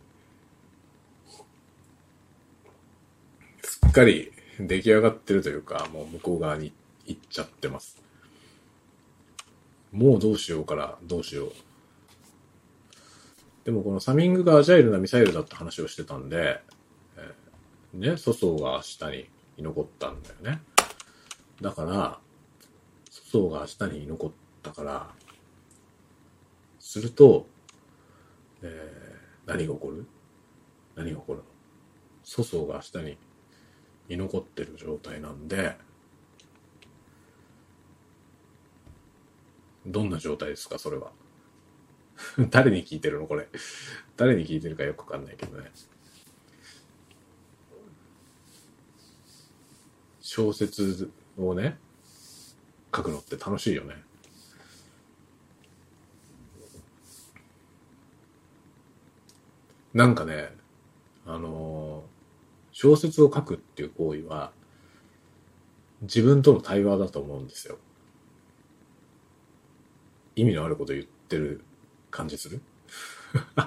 [3.62, 6.72] すっかり出来上がってるというか、もう向こう側に
[7.06, 8.02] 行っちゃってます。
[9.92, 11.52] もうどうしようからどうしよう。
[13.64, 16.60] でもこのサミングがアジャイルなミサイルだって話をしてたんで、
[17.16, 20.62] えーね、粗相が下に居残ったんだよね。
[21.60, 22.18] だから、
[23.30, 24.30] 粗相が下に居残っ
[24.62, 25.10] たから、
[26.88, 27.46] すると、
[28.62, 30.06] えー何が起こる？
[30.96, 31.40] 何が起こる？
[31.40, 31.44] の
[32.24, 33.18] 粗相が下に
[34.08, 35.76] 居残ってる状態なんで、
[39.86, 41.12] どんな状態ですか、それは？
[42.48, 43.48] 誰に聞いてるのこれ？
[44.16, 45.70] 誰に聞いてるかよくわかんないけどね。
[50.22, 51.78] 小説をね、
[52.96, 54.07] 書くのって楽しいよね。
[59.98, 60.50] なんかね、
[61.26, 62.18] あのー
[62.70, 64.52] 小説を書くっていう行為は、
[66.02, 67.78] 自分との対話だと思うんですよ。
[70.36, 71.62] 意味のあること言ってる
[72.12, 72.60] 感じする？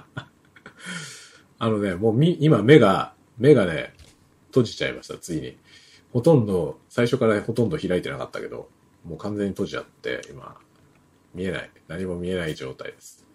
[1.59, 3.93] あのね、もうみ、今目が、目がね、
[4.47, 5.57] 閉じちゃいました、ついに。
[6.13, 8.69] ほとんど、最初からほとんど開いてなかったけど、
[9.03, 10.57] もう完全に閉じちゃって、今、
[11.35, 11.69] 見えない。
[11.89, 13.25] 何も見えない状態です。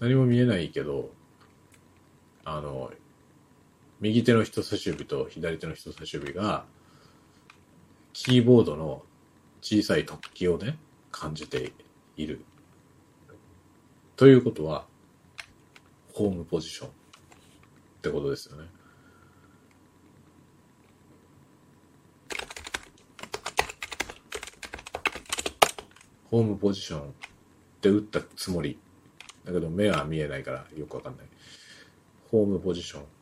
[0.00, 1.18] 何も見えないけど、
[2.44, 2.92] あの、
[4.00, 6.64] 右手の人差し指と左手の人差し指が、
[8.12, 9.02] キーボードの
[9.60, 10.78] 小さい突起をね、
[11.12, 11.72] 感じて
[12.16, 12.44] いる。
[14.16, 14.86] ということは、
[16.12, 16.92] ホームポジションっ
[18.02, 18.68] てことですよね。
[26.30, 27.04] ホームポジションっ
[27.80, 28.78] て打ったつもり。
[29.44, 31.26] だけど目は見えないからよくわかんない。
[32.30, 33.19] ホームポジション。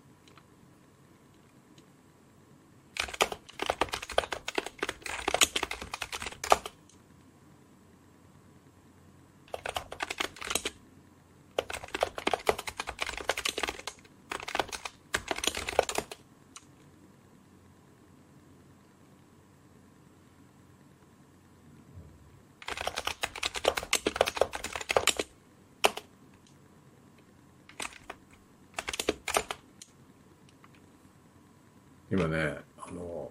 [32.19, 33.31] 今ね、あの、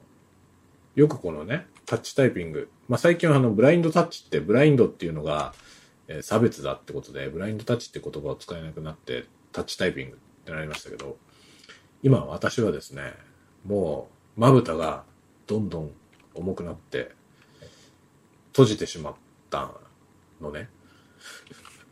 [0.95, 2.69] よくこのね、タッチタイピング。
[2.87, 5.53] まあ、最近はあの、ブラインドタッチって、ブラインドっていうのが、
[6.07, 11.17] えー差別だってことで、ブラインドタッチって言葉を使えなくなって、タッチタイピングってなりましたけど、
[12.01, 13.13] 今私はですね、
[13.65, 15.03] もう、まぶたが
[15.47, 15.91] どんどん
[16.33, 17.11] 重くなって、
[18.51, 19.15] 閉じてしまっ
[19.49, 19.71] た
[20.41, 20.69] のね。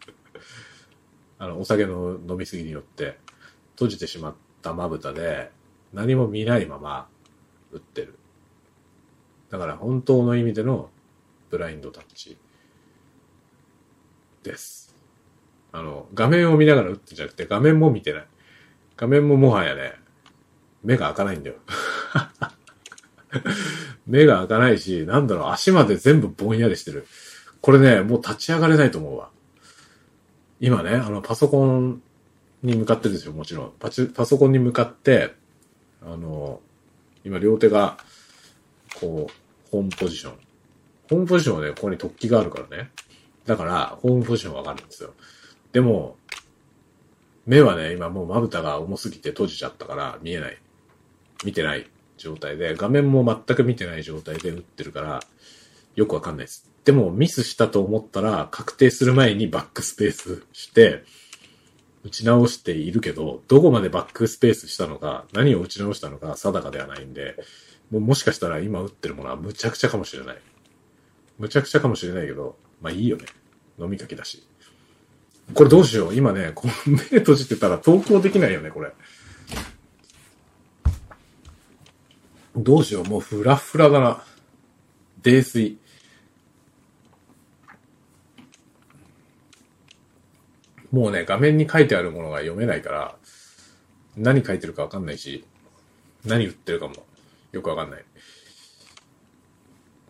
[1.38, 3.18] あの、お酒の飲みすぎによって、
[3.74, 5.52] 閉じてしまったまぶたで、
[5.96, 7.08] 何も見ないまま
[7.72, 8.16] 打ってる。
[9.50, 10.90] だから本当の意味での
[11.50, 12.38] ブラインドタッチ
[14.44, 14.94] です。
[15.72, 18.28] あの、画面を見ながら打ってんじゃなくて画面も見てない。
[18.98, 19.94] 画面ももはやね、
[20.84, 21.56] 目が開かないんだよ。
[24.06, 27.08] 目が開かないし、なんだろう、足まで全部ぼんやりしてる。
[27.62, 29.30] これね、もう立ち上がれないと思うわ。
[30.60, 32.02] 今ね、あの、パソコン
[32.64, 33.74] に向かってるんですよ、もちろん。
[33.80, 35.36] パチパソコンに向かって、
[36.06, 36.62] あの、
[37.24, 37.98] 今両手が、
[39.00, 40.34] こう、ホームポジション。
[41.10, 42.92] ホームポジションはね、ここに突起があるからね。
[43.46, 45.14] だから、ホームポジションわかるんですよ。
[45.72, 46.18] でも、
[47.46, 50.58] 目はね、今もうまぶたが重すぎて閉じちゃったから見えない。
[51.44, 55.20] 見てない状態で、画面も全く見てない状態で打ってるから、
[55.96, 56.70] よくわかんないです。
[56.86, 61.04] でも、ミスしたと思ったら、確定する前にバックスペースして、
[62.06, 67.36] 打ち直しているけど、どこまでバックスペースしたのか、何を打ち直したのか定かではないんで、
[67.90, 70.38] ももしかしたら今打ってるものはむちゃくちゃかもしれない。
[71.40, 73.26] むちゃくちゃかもしれないけど、まあいいよね。
[73.80, 74.48] 飲みかけだし。
[75.56, 78.94] これどうしよう今ね、この目閉じてたら投稿できないよね、これ。
[82.56, 84.24] どうしようもうフラフラだな。
[85.24, 85.80] 泥酔。
[90.96, 93.16] もうね、画面に書いてあるものが読めないから、
[94.16, 95.44] 何書いてるかわかんないし、
[96.24, 96.94] 何売ってるかも
[97.52, 98.06] よくわかんない。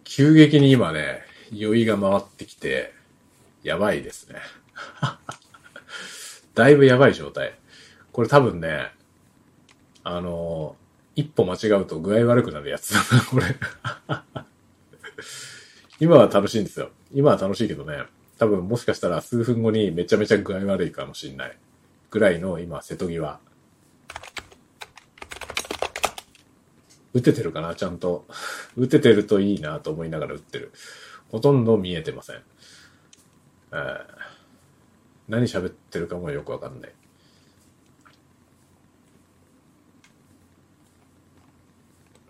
[0.04, 2.94] 急激に今ね、酔いが回ってきて、
[3.64, 4.36] やばいですね。
[6.54, 7.58] だいぶやばい状態。
[8.12, 8.92] これ多分ね、
[10.04, 10.76] あの、
[11.16, 13.56] 一歩間違うと具合悪くなるやつだな、これ。
[16.00, 16.92] 今は楽しいんですよ。
[17.12, 18.04] 今は楽しいけどね。
[18.38, 21.58] 多分もしかしたら数分後にめちゃめちゃ具合悪いかもしんない。
[22.12, 23.40] ぐらいの今、瀬戸際。
[27.14, 28.26] 打ててるかなちゃんと。
[28.76, 30.72] 打ててるといいなと思いながら打ってる。
[31.30, 32.36] ほとんど見えてません。
[33.72, 34.06] えー、
[35.30, 36.94] 何喋ってるかもよくわかんない。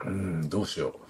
[0.06, 1.05] うん、どうしよう。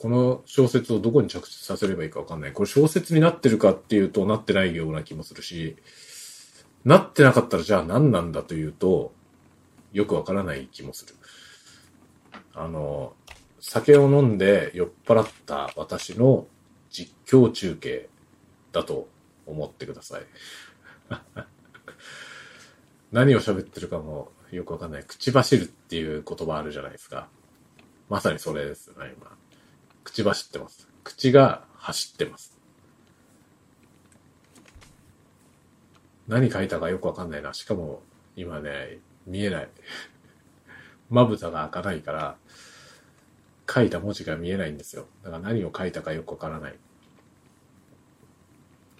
[0.00, 2.52] この小説をどこに着地させればいいかわかんない。
[2.54, 5.76] これ小説になってるかっていうとなってないような気もするし、
[6.86, 9.12] なってなかったらじゃあ何なんだというと、
[9.92, 11.14] よくわからない気もする。
[12.54, 13.12] あの、
[13.60, 16.46] 酒を飲んで酔っ払った私の
[16.88, 18.08] 実況中継
[18.72, 19.06] だと
[19.44, 20.22] 思ってください。
[23.12, 25.04] 何を喋ってるかもよくわかんない。
[25.04, 27.28] 口走るっていう言葉あるじゃないですか。
[28.08, 29.39] まさにそれですね、今。
[30.04, 30.88] 口走ってます。
[31.04, 32.58] 口が走ってます。
[36.28, 37.52] 何書いたかよくわかんないな。
[37.54, 38.02] しかも、
[38.36, 39.68] 今ね、見えない。
[41.10, 42.36] まぶたが開かないから、
[43.68, 45.06] 書いた文字が見えないんですよ。
[45.24, 46.78] だから何を書いたかよくわからない。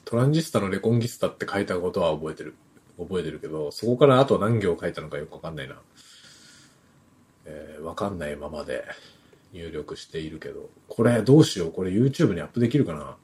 [0.05, 2.57] トランジスタのレコンギスタって書いたことは覚えてる。
[2.99, 5.81] 覚えてるけど、そこからあと何行書いたのかよくわかんないな。
[7.45, 8.85] えー、わかんないままで、
[9.53, 11.73] 入力しているけど、これどうしよう？
[11.73, 13.17] これ YouTube にアップできるかな？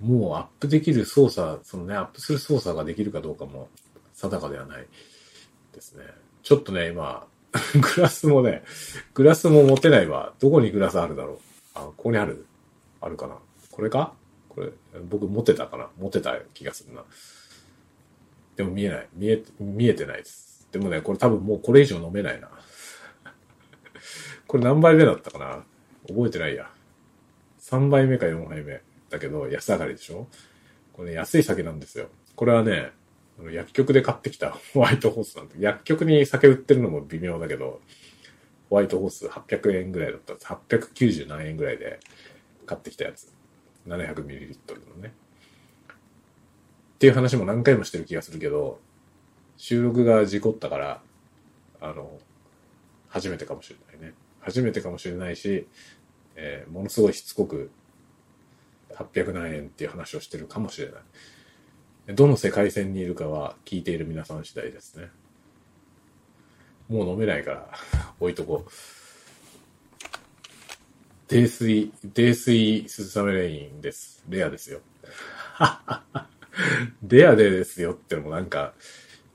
[0.00, 3.68] もうアップできる操作、そのね、アップする操作ができるかどうかも
[4.14, 4.86] 定かではない
[5.72, 6.04] ですね。
[6.42, 7.26] ちょっとね、今、
[7.96, 8.64] グラスもね、
[9.14, 10.34] グラスも持てないわ。
[10.40, 11.38] どこにグラスあるだろう？
[11.74, 12.46] あ、ここにある？
[13.00, 13.38] あるかな？
[13.70, 14.12] これか？
[14.48, 14.70] これ、
[15.08, 15.88] 僕持てたかな？
[15.98, 17.04] 持てた気がするな。
[18.56, 19.08] でも見えない。
[19.14, 20.66] 見え、見えてないです。
[20.72, 22.50] でもね、これ多分もうこれ以上飲めないな。
[24.54, 25.64] これ何杯目だったかな
[26.06, 26.70] 覚えてないや。
[27.58, 28.82] 3杯目か4杯目。
[29.10, 30.28] だけど、安上がりでしょ
[30.92, 32.06] これ、ね、安い酒なんですよ。
[32.36, 32.92] これはね、
[33.50, 37.80] 薬局で買ってきた ホワイトホースなんで、薬局に酒売ってるのも微妙だけど、
[38.70, 40.46] ホワイトホース800円ぐらいだったんです。
[40.46, 41.98] 890何円ぐらいで
[42.64, 43.34] 買ってきたやつ。
[43.88, 44.56] 700ml
[44.88, 45.14] のね。
[46.94, 48.78] っていう話も何回もしてる気がするけど、
[49.56, 51.02] 収録が事故ったから、
[51.80, 52.20] あの、
[53.08, 53.83] 初めてかもしれない。
[54.44, 55.66] 初めてかもしれないし、
[56.36, 57.70] えー、ものすごいしつこく
[58.94, 62.14] 800何円っていう話をしてるかもしれない。
[62.14, 65.08] どの世界線にいるかは聞いている皆さん次第ですね。
[66.88, 67.68] もう飲めないから
[68.20, 68.70] 置いとこう。
[71.28, 74.22] 泥酔、泥酔スズサメレインです。
[74.28, 74.80] レアですよ。
[77.02, 78.74] レアでですよってのもなんか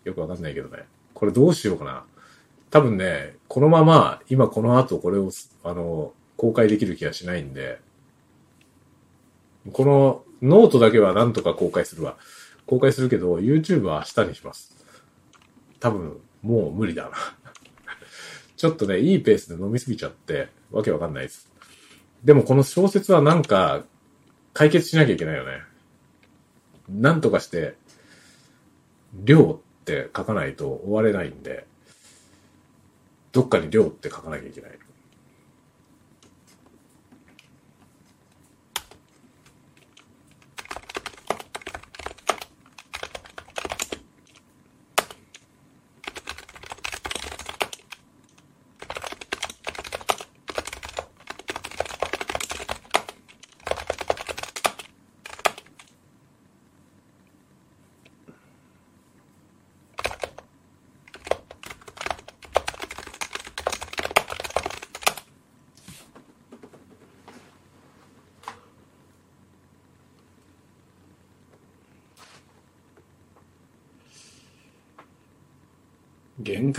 [0.04, 0.86] よくわかんないけどね。
[1.16, 2.06] これどうしようかな。
[2.72, 5.32] 多分ね、このまま、今この後これを、
[5.64, 7.80] あの、公開できる気がしないんで、
[9.74, 12.18] このノートだけはなんとか公開するわ。
[12.66, 14.76] 公開するけど、YouTube は明日にします。
[15.80, 17.12] 多分、もう無理だな。
[18.56, 21.52] ちょっとね、いいペースで飲みすぎちゃって、わけわかんないです。
[22.24, 23.84] でもこの小説はなんか、
[24.54, 25.62] 解決しなきゃいけないよね。
[26.90, 27.76] なんとかして、
[29.14, 31.66] 量って書かないと終われないんで、
[33.32, 34.80] どっかに量って書かなきゃいけない。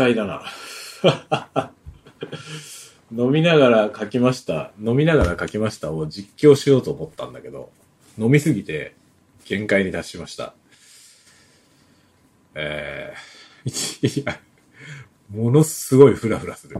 [0.00, 0.42] 限界だな。
[3.12, 4.72] 飲みながら書きました。
[4.80, 7.70] 飲みながら書きましたを実況しようと思ったんだけど、
[8.16, 8.94] 飲みすぎて
[9.44, 10.54] 限界に達しました。
[12.54, 14.40] えー、いや、
[15.30, 16.78] ものすごいフラフラする。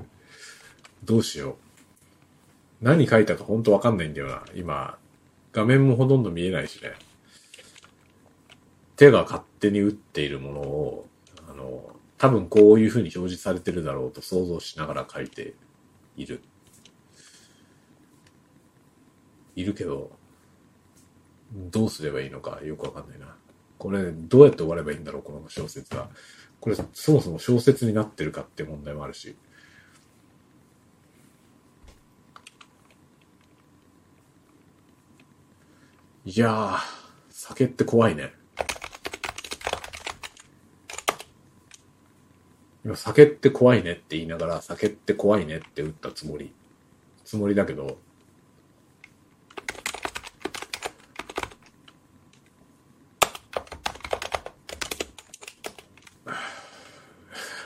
[1.05, 2.85] どうしよう。
[2.85, 4.45] 何書いたかほんとわかんないんだよな。
[4.55, 4.97] 今、
[5.53, 6.93] 画面もほとんど見えないしね。
[8.97, 11.07] 手が勝手に打っているものを、
[11.49, 15.55] あの、多分こういう風に表示されてるだろうと想像しながら書いて
[16.19, 16.43] いる。
[19.57, 20.11] いるけど、
[21.55, 23.35] どうすればいいのかよくわかんないな。
[23.79, 26.11] これ、どうやって終わればいいんだろう、この小説は。
[26.61, 29.35] これ、そもそも小説になってるかって問題もあるし。
[36.27, 36.79] いやー、
[37.31, 38.35] 酒って怖いね。
[42.85, 46.55] 今、酒って怖いねって言いながら、酒って怖いねって打ったつもり。
[47.25, 47.99] つもりだけど、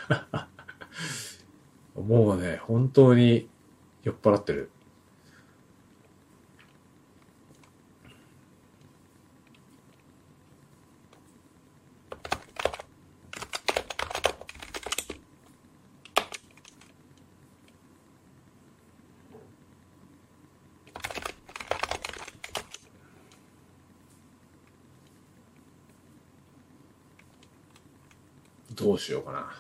[1.95, 3.49] もうね、本当に
[4.03, 4.71] 酔っ払ってる。
[28.75, 29.55] どうしようかな。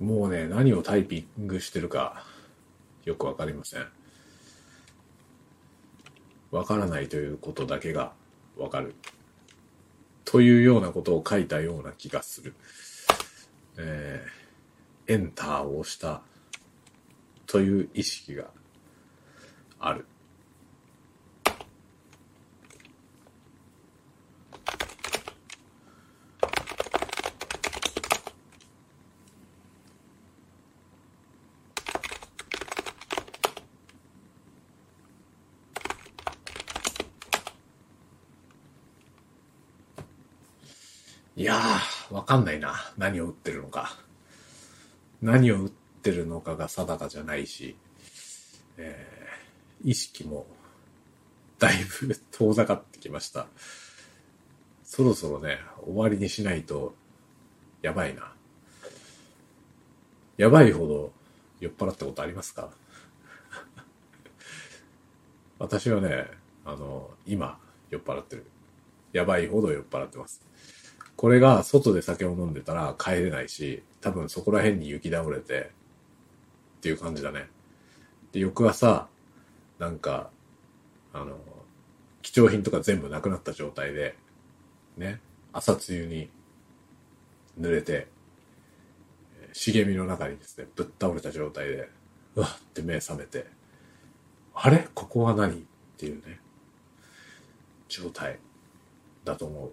[0.00, 2.26] もうね、何をタイピングしてるか、
[3.04, 3.86] よくわかりません。
[6.50, 8.12] わからないということだけが
[8.58, 8.94] わかる。
[10.26, 12.54] というようなことを書いたような気がする。
[13.78, 16.20] えー、エンターを押した
[17.54, 18.46] という意識が
[19.78, 20.04] ある。
[41.36, 42.74] いやー、わかんないな。
[42.98, 43.96] 何を打ってるのか。
[45.22, 47.76] 何を打っててるのかが定かじゃないし、
[48.76, 50.46] えー、意識も
[51.58, 53.46] だいぶ遠ざかってきました。
[54.84, 56.94] そろそろね、終わりにしないと、
[57.80, 58.32] やばいな。
[60.36, 61.12] やばいほど
[61.60, 62.70] 酔っ払ったことありますか？
[65.58, 66.26] 私はね、
[66.66, 67.58] あの、今、
[67.90, 68.44] 酔っ払ってる。
[69.12, 70.42] やばいほど酔っ払ってます。
[71.16, 75.70] これが外で酒を飲んでたら帰れないし、多分そこら辺に雪倒れて、
[76.84, 77.48] っていう感じだね。
[78.32, 79.08] で、翌朝、
[79.78, 80.28] なんか、
[81.14, 81.38] あの、
[82.20, 84.18] 貴重品とか全部なくなった状態で、
[84.98, 85.18] ね、
[85.54, 86.28] 朝露に
[87.58, 88.08] 濡れて、
[89.54, 91.88] 茂みの中にですね、ぶっ倒れた状態で、
[92.36, 93.46] うわって目覚めて、
[94.52, 94.86] あれ？
[94.94, 95.60] ここは何？
[95.60, 95.62] っ
[95.96, 96.38] ていうね、
[97.88, 98.38] 状態
[99.24, 99.72] だと思う。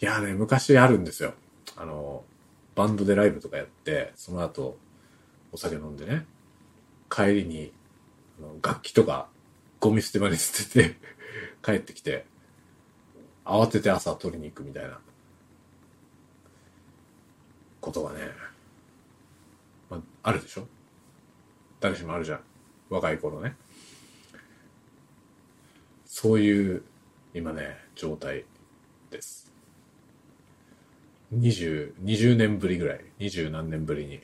[0.00, 1.34] いやね、昔あるんですよ。
[1.76, 2.24] あの、
[2.74, 4.78] バンドでライブとかやって、その後、
[5.56, 6.26] お酒飲んでね、
[7.08, 7.72] 帰りに、
[8.60, 9.26] 楽器とか、
[9.80, 10.96] ゴミ捨て場に捨てて、
[11.64, 12.26] 帰ってきて、
[13.42, 15.00] 慌てて朝取りに行くみたいな、
[17.80, 18.32] ことがね、
[19.88, 20.68] まあ、あるでしょ？
[21.80, 22.40] 誰しもあるじゃん。
[22.90, 23.56] 若い頃ね。
[26.04, 26.82] そういう、
[27.32, 28.44] 今ね、状態
[29.10, 29.50] です。
[31.34, 33.04] 20、20年ぶりぐらい。
[33.20, 34.20] 20何年ぶりに。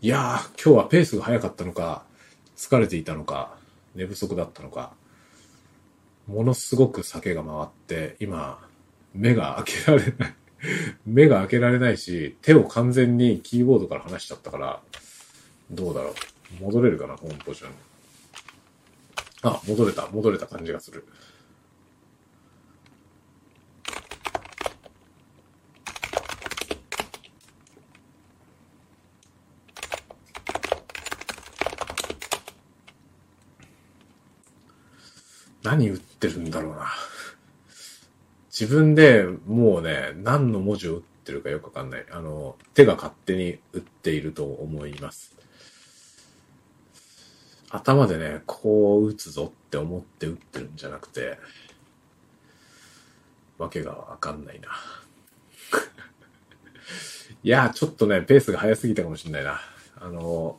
[0.00, 2.04] いやー、今日はペースが速かったのか、
[2.56, 3.56] 疲れていたのか、
[3.96, 4.92] 寝不足だったのか、
[6.28, 8.64] ものすごく酒が回って、今、
[9.12, 10.34] 目が開けられない。
[11.04, 14.80] 目が開けられないし、手を完全にキーボードから離しちゃったから、
[15.68, 16.10] どうだろ
[16.60, 16.62] う。
[16.62, 17.76] 戻れるかな、ホームポジションに。
[19.42, 21.08] あ、戻れた、戻れた感じがする。
[35.68, 36.86] 何打ってるんだろうな。
[38.50, 42.06] 自分でもうね、何の文字を打ってるかよくわかんない。
[42.10, 45.36] あの、手が勝手に打っていると思います。
[47.68, 51.38] 頭でね、こう打つぞって思って打ってるんじゃなくて、
[53.58, 54.68] わけがわかんないな。
[57.44, 59.60] いや、ちょっとね、ペースが速すぎたかもしんないな。
[60.00, 60.58] あの、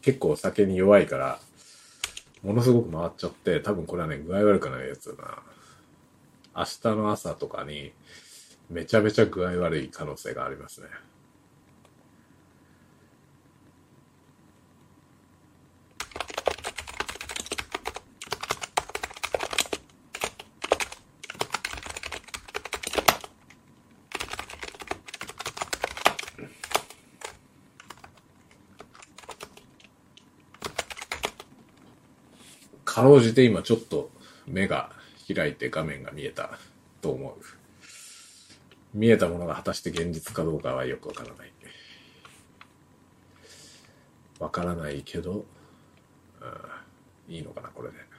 [0.00, 1.40] 結構酒に弱いから、
[2.42, 5.42] ものすごく回っちゃって、多分これはね、具合悪くないやつだな。
[6.56, 7.92] 明日の朝とかに、
[8.70, 10.88] めちゃめちゃ具合悪い可能性がありますね。
[33.00, 34.10] かろうじて今ちょっと
[34.46, 34.90] 目が
[35.34, 36.58] 開いて画面が見えた
[37.00, 37.42] と思う。
[38.92, 41.52] 見えたものが果たして現実かどうかはよくわからない。
[44.38, 45.46] わからないけど、
[47.28, 48.10] うん、いいのかな、これで。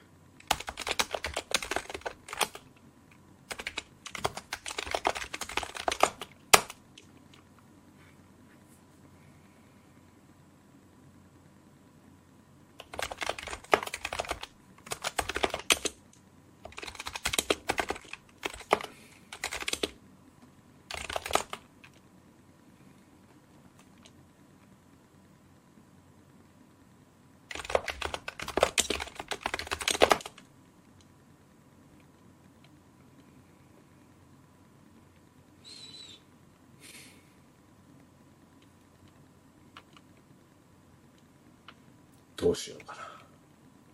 [42.42, 43.00] どうしようかな。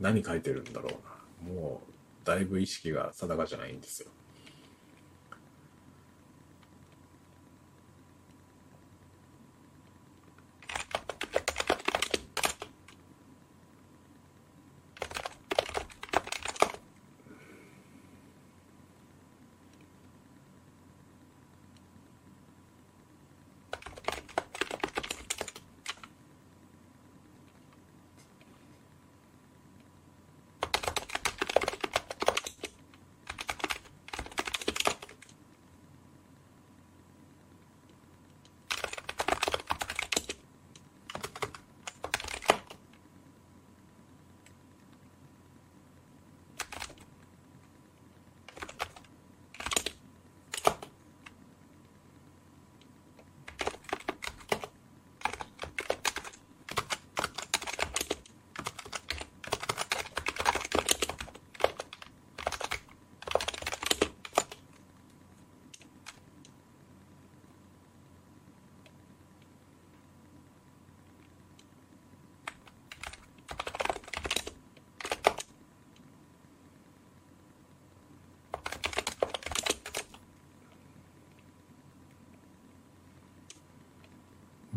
[0.00, 1.52] 何書いてるんだろうな。
[1.52, 1.82] も
[2.22, 4.10] う、だいぶ意識が定かじゃないんですよ。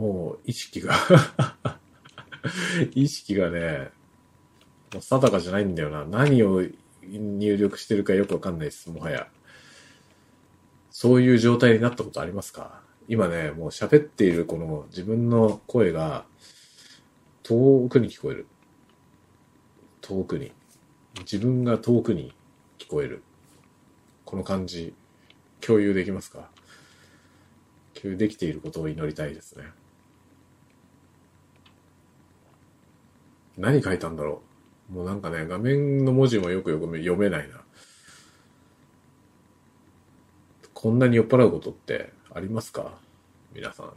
[0.02, 0.96] もう意識が
[2.96, 3.92] 意識がね、
[5.00, 6.06] 定かじゃないんだよな。
[6.06, 6.64] 何を
[7.04, 9.28] 入力してるかよくわかんないです、もはや。
[10.90, 12.82] そういう状態になったことありますか？
[13.08, 16.26] 今ね、もう喋っているこの自分の声が
[17.44, 18.48] 遠くに聞こえる。
[20.02, 20.52] 遠くに。
[21.20, 22.34] 自分が遠くに
[22.80, 23.22] 聞こえる。
[24.26, 24.96] この感じ、
[25.60, 26.50] 共有できますか？
[27.94, 29.66] 共有できていることを祈りたいですね。
[33.62, 34.42] 何書いたんだろ
[34.92, 37.62] うもうなんかね、画面の文字もよくよく読めないな。
[40.74, 42.98] こんなに酔っ払うことってありますか？
[43.54, 43.94] 皆さん。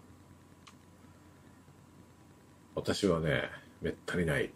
[2.74, 3.48] 私はね、
[3.80, 4.50] めったにない。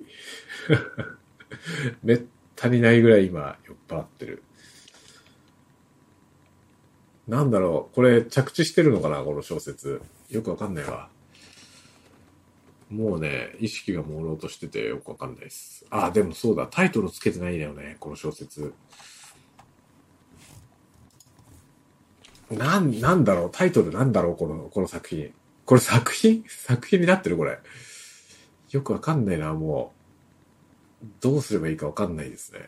[2.04, 2.22] めっ
[2.54, 4.42] たにないぐらい今酔っ払ってる。
[7.26, 9.22] なんだろうこれ着地してるのかな？
[9.24, 10.02] この小説。
[10.28, 11.08] よくわかんないわ。
[12.90, 15.84] もうね、意識が朦朧としててよくわかんないです。
[15.90, 18.72] あ、でもそうだ、タイトルつけてないんだよね、この小説。
[22.50, 25.34] なん、なんだろう、タイトルなんだろう、この、この作品。
[25.66, 26.44] これ作品？
[26.48, 27.58] 作品になってるこれ。
[28.70, 29.92] よくわかんないな、も
[31.02, 31.06] う。
[31.20, 32.60] どうすればいいかわかんないですね。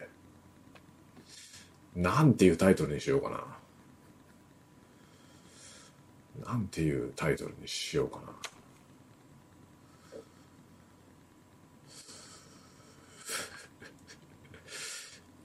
[1.96, 3.42] なんていうタイトルにしようかな。
[6.46, 8.32] なんていうタイトルにしようかな。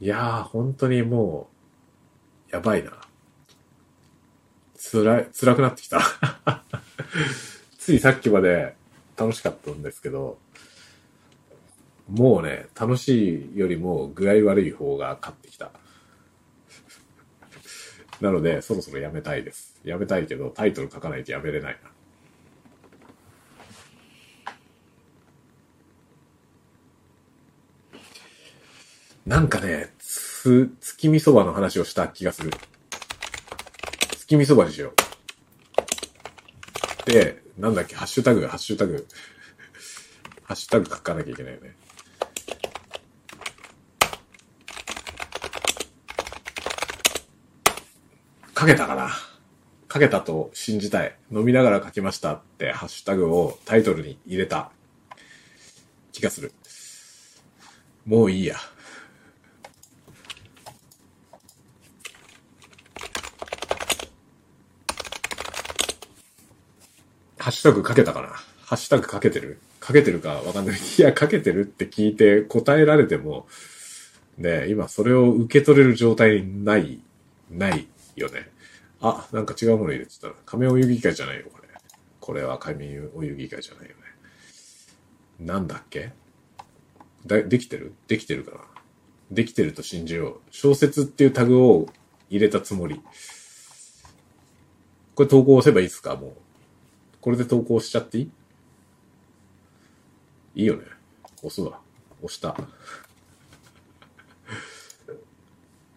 [0.02, 1.48] いやー、本当にも
[2.52, 2.92] う、やばいな。
[4.78, 6.02] 辛い、辛くなってきた。
[7.80, 8.76] ついさっきまで
[9.16, 10.38] 楽しかったんですけど、
[12.10, 15.72] もうね、楽しいよりも具合悪い方が勝ってきた。
[18.20, 19.80] なので、そろそろやめたいです。
[19.86, 21.95] やめたいけど、タイトル書かないとやめれないな。
[29.26, 32.52] なんかね、つ、月見そばの話をした気がする。
[34.20, 34.94] 月見そばにしよ
[37.08, 37.12] う。
[37.12, 39.08] で、なんだっけ、ハッシュタグ、ハッシュタグ。
[40.46, 41.76] ハッシュタグ書かなきゃいけないよね。
[48.56, 49.10] 書けたかな？
[49.92, 51.18] 書けたと信じたい。
[51.32, 54.72] 飲みながら書きましたってハッシュタグをタイトルに入れた
[56.12, 56.54] 気がする。
[58.06, 58.58] もういいや。
[67.46, 68.30] ハッシュタグ書けたかな？
[68.30, 69.60] ハッシュタグ書けてる？
[69.80, 70.80] 書けてるかわかんない。
[70.98, 73.48] いや、書けてるって聞いて答えられても、
[74.40, 77.00] ね今それを受け取れる状態にない、
[77.52, 78.50] ないよね。
[79.00, 81.70] あ、なんか違うもの入れてたら、仮面お遊戯会じゃないよ、これ。
[82.20, 84.02] これは仮面お遊戯会じゃないよね。
[85.42, 86.14] なんだっけ？
[87.28, 87.94] だ、できてる？
[88.08, 88.62] できてるかな？
[89.30, 90.40] できてると信じよう。
[90.50, 91.90] 小説っていうタグを
[92.32, 93.00] 入れたつもり。
[95.14, 96.16] これ投稿押せばいいですか？
[96.16, 96.34] もう。
[97.26, 98.30] これで投稿しちゃっていい？
[100.62, 100.84] いいよね。
[101.38, 101.80] 押すわ。
[102.22, 102.56] 押した。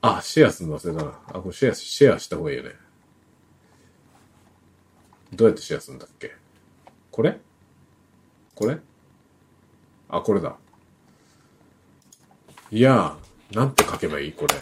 [0.01, 1.21] あ、シェアするの忘れたな。
[1.27, 2.71] あ、これシェア、シェアした方がいいよね。
[5.35, 6.35] どうやってシェアするんだっけ？
[7.11, 7.39] これ？
[8.55, 8.79] これ？
[10.09, 10.57] あ、これだ。
[12.71, 14.33] いやー、なんて書けばいい？
[14.33, 14.55] これ。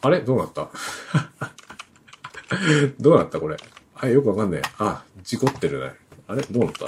[0.00, 0.22] あれ？
[0.22, 0.68] どうなった？
[3.00, 3.56] どうなったこれ？
[3.96, 4.62] あ、よくわかんねえ。
[4.78, 5.94] あ、事故ってるね。
[6.26, 6.42] あれ？
[6.42, 6.86] どうなった？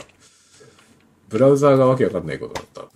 [1.28, 2.54] ブラウザーがわけわかんないこと。
[2.54, 2.88] だったな。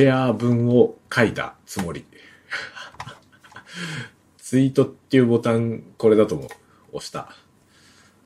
[0.00, 2.06] シェア文を書いたつもり。
[4.38, 6.48] ツイートっていうボタン、これだと思う。
[6.92, 7.36] 押した。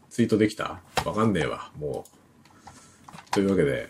[0.08, 0.80] ツイートできた？
[1.04, 3.32] わかんねえわ、もう。
[3.32, 3.88] というわけで、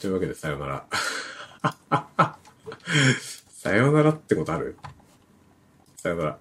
[0.00, 0.86] というわけでさよなら。
[3.50, 4.78] さよならってことある？
[5.98, 6.38] さよなら。